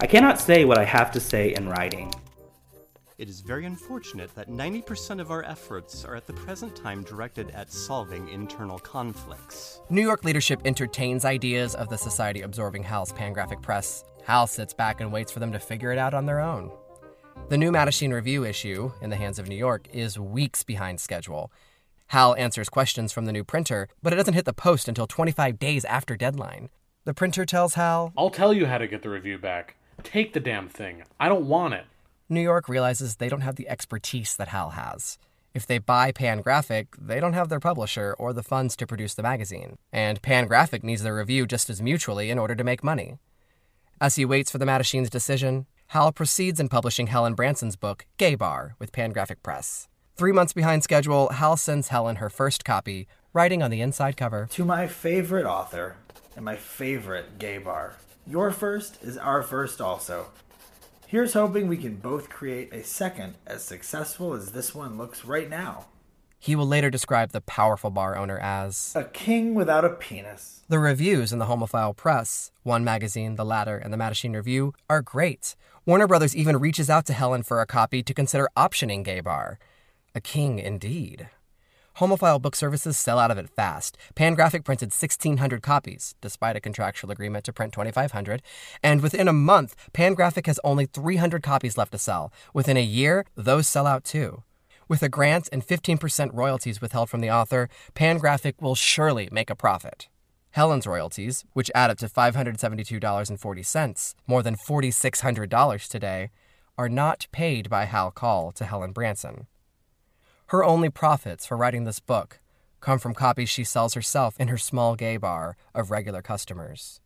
[0.02, 2.14] I cannot say what I have to say in writing.
[3.18, 7.50] It is very unfortunate that 90% of our efforts are at the present time directed
[7.52, 9.82] at solving internal conflicts.
[9.90, 14.06] New York leadership entertains ideas of the society absorbing Hal's pangraphic press.
[14.30, 16.70] Hal sits back and waits for them to figure it out on their own.
[17.48, 21.52] The new Mattachine Review issue, in the hands of New York, is weeks behind schedule.
[22.10, 25.58] Hal answers questions from the new printer, but it doesn't hit the post until 25
[25.58, 26.70] days after deadline.
[27.06, 29.78] The printer tells Hal, I'll tell you how to get the review back.
[30.04, 31.06] Take the damn thing.
[31.20, 31.86] I don't want it.
[32.30, 35.18] New York realizes they don't have the expertise that Hal has.
[35.56, 39.24] If they buy Pangraphic, they don't have their publisher or the funds to produce the
[39.24, 43.18] magazine, and Pangraphic needs their review just as mutually in order to make money.
[44.02, 48.34] As he waits for the Mattachine's decision, Hal proceeds in publishing Helen Branson's book, Gay
[48.34, 49.90] Bar, with Pangraphic Press.
[50.16, 54.48] Three months behind schedule, Hal sends Helen her first copy, writing on the inside cover
[54.52, 55.98] To my favorite author
[56.38, 57.96] and my favorite gay bar.
[58.26, 60.28] Your first is our first also.
[61.06, 65.50] Here's hoping we can both create a second as successful as this one looks right
[65.50, 65.88] now.
[66.42, 70.64] He will later describe the powerful bar owner as A king without a penis.
[70.70, 75.02] The reviews in the Homophile Press, One Magazine, The Ladder, and the Mattachine Review are
[75.02, 75.58] great.
[75.86, 79.60] Warner Brothers even reaches out to Helen for a copy to consider optioning Gay Bar.
[80.16, 81.28] A king indeed.
[81.98, 83.98] Homophile book services sell out of it fast.
[84.16, 88.42] Pangraphic printed 1,600 copies, despite a contractual agreement to print 2,500.
[88.82, 92.32] And within a month, Pangraphic has only 300 copies left to sell.
[92.54, 94.44] Within a year, those sell out too.
[94.90, 99.56] With a grant and 15% royalties withheld from the author, Pangraphic will surely make a
[99.56, 100.08] profit.
[100.50, 106.32] Helen's royalties, which add up to $572.40, more than $4,600 today,
[106.76, 109.46] are not paid by Hal Call to Helen Branson.
[110.48, 112.40] Her only profits for writing this book
[112.80, 117.00] come from copies she sells herself in her small gay bar of regular customers.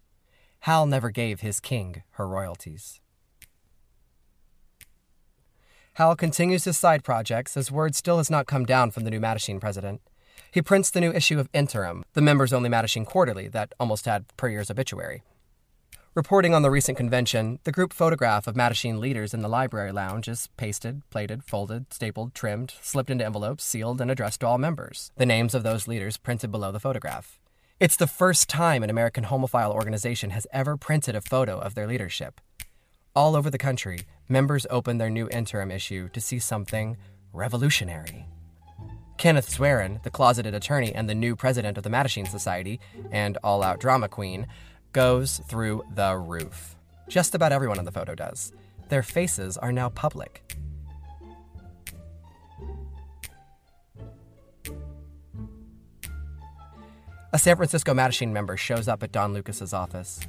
[0.59, 3.01] Hal never gave his king her royalties.
[5.97, 9.19] Hal continues his side projects as word still has not come down from the new
[9.19, 10.01] Mattachine president.
[10.49, 14.25] He prints the new issue of Interim, the members only Mattachine quarterly that almost had
[14.35, 15.21] Puryear's obituary.
[16.15, 20.27] Reporting on the recent convention, the group photograph of Mattachine leaders in the library lounge
[20.27, 25.11] is pasted, plated, folded, stapled, trimmed, slipped into envelopes, sealed, and addressed to all members.
[25.17, 27.39] The names of those leaders printed below the photograph.
[27.79, 31.85] It's the first time an American homophile organization has ever printed a photo of their
[31.85, 32.41] leadership.
[33.15, 36.97] All over the country, members open their new interim issue to see something
[37.31, 38.25] revolutionary.
[39.19, 42.79] Kenneth Zwerin, the closeted attorney and the new president of the Mattachine Society,
[43.11, 44.47] and all out drama queen,
[44.93, 46.75] goes through the roof.
[47.07, 48.51] Just about everyone in the photo does.
[48.89, 50.55] Their faces are now public.
[57.31, 60.19] A San Francisco Mattachine member shows up at Don Lucas's office.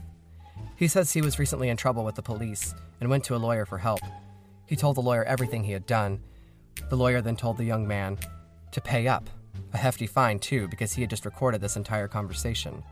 [0.77, 3.65] He says he was recently in trouble with the police and went to a lawyer
[3.65, 4.01] for help.
[4.67, 6.21] He told the lawyer everything he had done.
[6.91, 8.19] The lawyer then told the young man
[8.73, 9.31] to pay up,
[9.73, 12.83] a hefty fine too, because he had just recorded this entire conversation.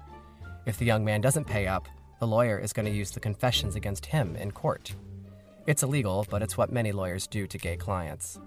[0.64, 1.88] If the young man doesn't pay up,
[2.20, 4.94] the lawyer is going to use the confessions against him in court.
[5.66, 8.38] It's illegal, but it's what many lawyers do to gay clients.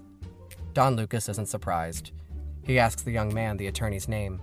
[0.73, 2.11] Don Lucas isn't surprised.
[2.63, 4.41] He asks the young man the attorney's name.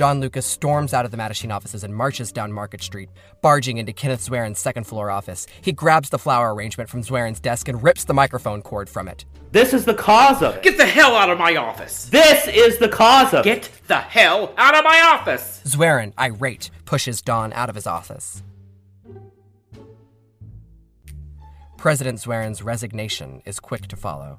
[0.00, 3.10] Don Lucas storms out of the Mattachine offices and marches down Market Street,
[3.42, 5.46] barging into Kenneth Zwerin's second floor office.
[5.60, 9.26] He grabs the flower arrangement from Zwerin's desk and rips the microphone cord from it.
[9.52, 10.62] This is the cause of it.
[10.62, 12.06] Get the hell out of my office!
[12.06, 15.60] This is the cause of Get the hell out of my office!
[15.66, 18.42] Zwerin, irate, pushes Don out of his office.
[21.76, 24.38] President Zwerin's resignation is quick to follow.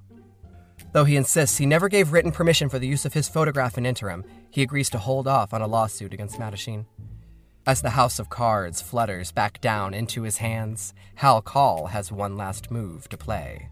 [0.94, 3.86] Though he insists he never gave written permission for the use of his photograph in
[3.86, 6.86] interim, he agrees to hold off on a lawsuit against Mattachine.
[7.66, 12.36] As the house of cards flutters back down into his hands, Hal Call has one
[12.36, 13.70] last move to play.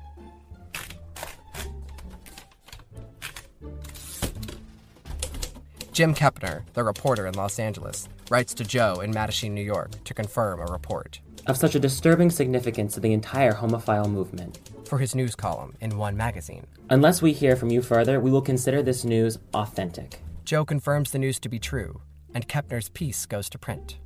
[5.92, 10.14] Jim Kepner, the reporter in Los Angeles, writes to Joe in Mattachine, New York, to
[10.14, 11.20] confirm a report.
[11.46, 15.98] Of such a disturbing significance to the entire homophile movement, for his news column in
[15.98, 16.68] One magazine.
[16.90, 20.22] Unless we hear from you further, we will consider this news authentic.
[20.50, 22.02] Joe confirms the news to be true,
[22.34, 24.00] and Kepner's piece goes to print.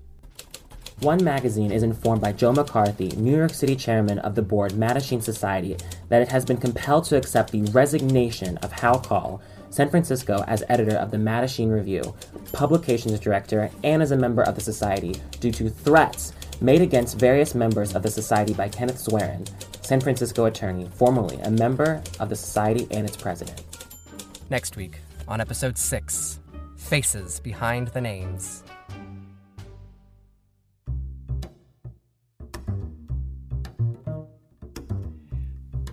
[0.99, 5.23] One magazine is informed by Joe McCarthy, New York City chairman of the board Mattachine
[5.23, 5.77] Society,
[6.09, 10.65] that it has been compelled to accept the resignation of Hal Call, San Francisco, as
[10.67, 12.13] editor of the Mattachine Review,
[12.51, 17.55] publications director, and as a member of the society due to threats made against various
[17.55, 19.47] members of the society by Kenneth Zwerin,
[19.81, 23.63] San Francisco attorney, formerly a member of the society and its president.
[24.49, 24.99] Next week,
[25.33, 26.39] on episode 6
[26.75, 28.63] Faces Behind the Names.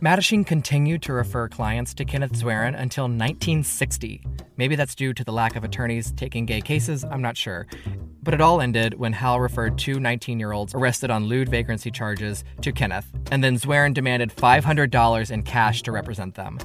[0.03, 4.23] Mattachine continued to refer clients to Kenneth Zwerin until 1960.
[4.59, 7.67] Maybe that's due to the lack of attorneys taking gay cases, I'm not sure.
[8.23, 11.91] But it all ended when Hal referred two 19 year olds arrested on lewd vagrancy
[11.91, 16.59] charges to Kenneth, and then Zwerin demanded $500 in cash to represent them.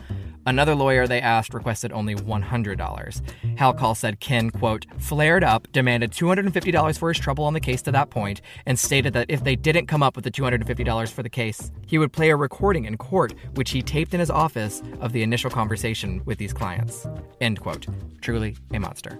[0.45, 3.57] Another lawyer they asked requested only $100.
[3.57, 7.81] Hal Call said Ken, quote, flared up, demanded $250 for his trouble on the case
[7.83, 11.23] to that point, and stated that if they didn't come up with the $250 for
[11.23, 14.83] the case, he would play a recording in court, which he taped in his office
[14.99, 17.07] of the initial conversation with these clients.
[17.41, 17.87] End quote.
[18.21, 19.19] Truly a monster.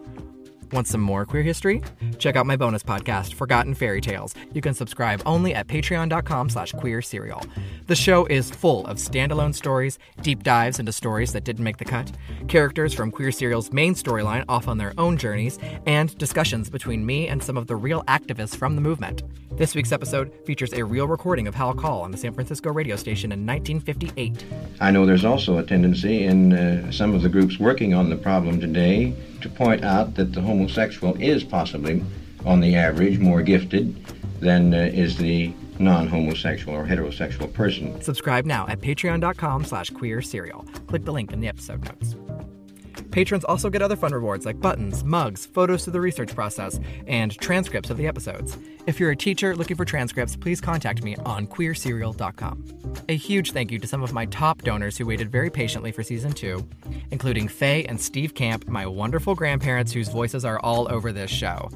[0.76, 1.82] Want some more queer history?
[2.20, 4.36] Check out my bonus podcast, Forgotten Fairy Tales.
[4.52, 7.42] You can subscribe only at patreon.com slash queer serial.
[7.88, 11.86] The show is full of standalone stories, deep dives into stories that didn't make the
[11.86, 12.12] cut,
[12.50, 17.30] characters from Queer Serial's main storyline off on their own journeys, and discussions between me
[17.30, 19.24] and some of the real activists from the movement.
[19.52, 22.98] This week's episode features a real recording of Hal Call on the San Francisco radio
[22.98, 24.44] station in 1958.
[24.82, 28.18] I know there's also a tendency in uh, some of the groups working on the
[28.18, 29.16] problem today
[29.46, 32.04] to point out that the homosexual is possibly,
[32.46, 33.96] on the average, more gifted
[34.40, 38.02] than uh, is the non-homosexual or heterosexual person.
[38.02, 40.66] Subscribe now at patreon.com slash queer serial.
[40.88, 42.16] Click the link in the episode notes.
[43.12, 47.38] Patrons also get other fun rewards like buttons, mugs, photos through the research process, and
[47.40, 48.58] transcripts of the episodes.
[48.86, 52.64] If you're a teacher looking for transcripts, please contact me on queerserial.com.
[53.10, 56.04] A huge thank you to some of my top donors who waited very patiently for
[56.04, 56.68] season two,
[57.12, 61.70] including Faye and Steve Camp, my wonderful grandparents whose voices are all over this show,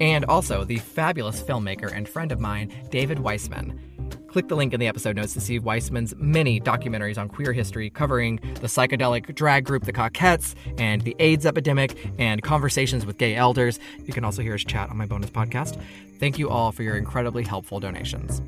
[0.00, 3.80] and also the fabulous filmmaker and friend of mine, David Weissman.
[4.28, 7.90] Click the link in the episode notes to see Weissman's many documentaries on queer history
[7.90, 13.34] covering the psychedelic drag group The Cockettes and the AIDS epidemic and conversations with gay
[13.34, 13.78] elders.
[14.04, 15.80] You can also hear his chat on my bonus podcast.
[16.18, 18.42] Thank you all for your incredibly helpful donations.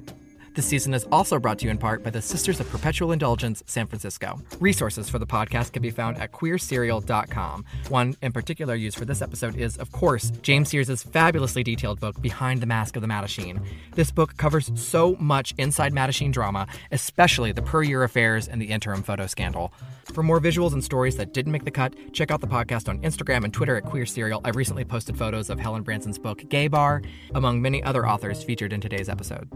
[0.59, 3.63] This season is also brought to you in part by the Sisters of Perpetual Indulgence
[3.67, 4.41] San Francisco.
[4.59, 7.65] Resources for the podcast can be found at queerserial.com.
[7.91, 12.21] One in particular used for this episode is, of course, James Sears' fabulously detailed book,
[12.21, 13.65] Behind the Mask of the Mattachine.
[13.95, 19.05] This book covers so much inside Mattachine drama, especially the Puryear affairs and the interim
[19.05, 19.73] photo scandal.
[20.13, 23.01] For more visuals and stories that didn't make the cut, check out the podcast on
[23.03, 24.41] Instagram and Twitter at Queer Serial.
[24.43, 27.03] I recently posted photos of Helen Branson's book, Gay Bar,
[27.37, 29.49] among many other authors featured in today's episode.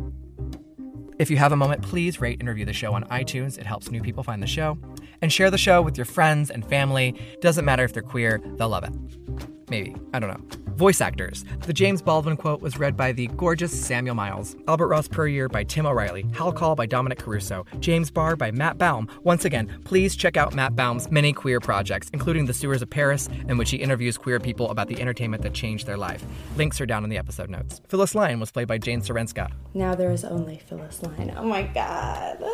[1.19, 3.59] If you have a moment, please rate and review the show on iTunes.
[3.59, 4.79] It helps new people find the show.
[5.21, 7.15] And share the show with your friends and family.
[7.41, 9.62] Doesn't matter if they're queer, they'll love it.
[9.73, 9.97] Maybe.
[10.13, 10.75] I don't know.
[10.77, 11.47] Voice actors.
[11.61, 14.55] The James Baldwin quote was read by the gorgeous Samuel Miles.
[14.69, 16.27] Albert Ross Puryear by Tim O'Reilly.
[16.35, 17.65] Hal Call by Dominic Caruso.
[17.81, 19.09] James Barr by Matt Baume.
[19.23, 23.31] Once again, please check out Matt Baume's many queer projects, including The Sewers of Paris,
[23.49, 26.23] in which he interviews queer people about the entertainment that changed their life.
[26.59, 27.81] Links are down in the episode notes.
[27.89, 29.51] Phyllis Lyon was played by Jane Serenska.
[29.73, 31.33] Now there is only Phyllis Lyon.
[31.35, 32.45] Oh my god.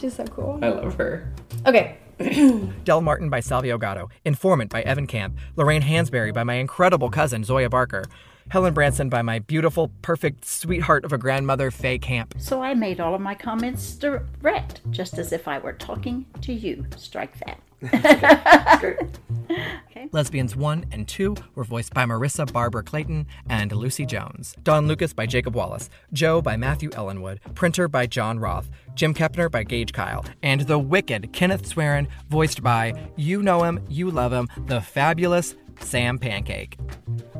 [0.00, 0.58] She's so cool.
[0.62, 1.30] I love her.
[1.66, 1.98] Okay.
[2.84, 7.42] Del Martin by Salvio Gatto, Informant by Evan Camp, Lorraine Hansberry by my incredible cousin
[7.44, 8.04] Zoya Barker,
[8.48, 12.34] Helen Branson by my beautiful, perfect sweetheart of a grandmother Faye Camp.
[12.38, 16.52] So I made all of my comments direct, just as if I were talking to
[16.52, 16.86] you.
[16.96, 17.60] Strike that.
[20.12, 24.54] Lesbians 1 and 2 were voiced by Marissa Barber Clayton and Lucy Jones.
[24.62, 25.88] Don Lucas by Jacob Wallace.
[26.12, 27.40] Joe by Matthew Ellenwood.
[27.54, 28.68] Printer by John Roth.
[28.94, 30.24] Jim Kepner by Gage Kyle.
[30.42, 35.54] And the wicked Kenneth Zwerin, voiced by, you know him, you love him, the fabulous
[35.80, 36.76] Sam Pancake.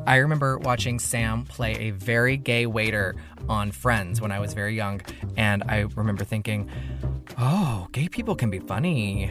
[0.07, 3.15] I remember watching Sam play a very gay waiter
[3.49, 5.03] on Friends when I was very young,
[5.37, 6.69] and I remember thinking,
[7.39, 9.31] oh, gay people can be funny.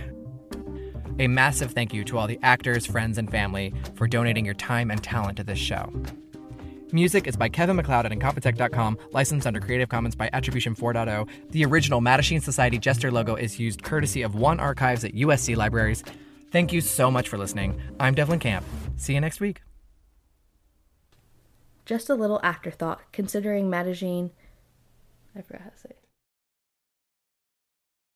[1.21, 4.89] A massive thank you to all the actors, friends, and family for donating your time
[4.89, 5.93] and talent to this show.
[6.91, 11.27] Music is by Kevin MacLeod at Incompetech.com, licensed under Creative Commons by Attribution 4.0.
[11.51, 16.03] The original Mattachine Society Jester logo is used courtesy of One Archives at USC Libraries.
[16.49, 17.79] Thank you so much for listening.
[17.99, 18.65] I'm Devlin Camp.
[18.97, 19.61] See you next week.
[21.85, 24.31] Just a little afterthought, considering Mattachine.
[25.35, 26.00] I forgot how to say it.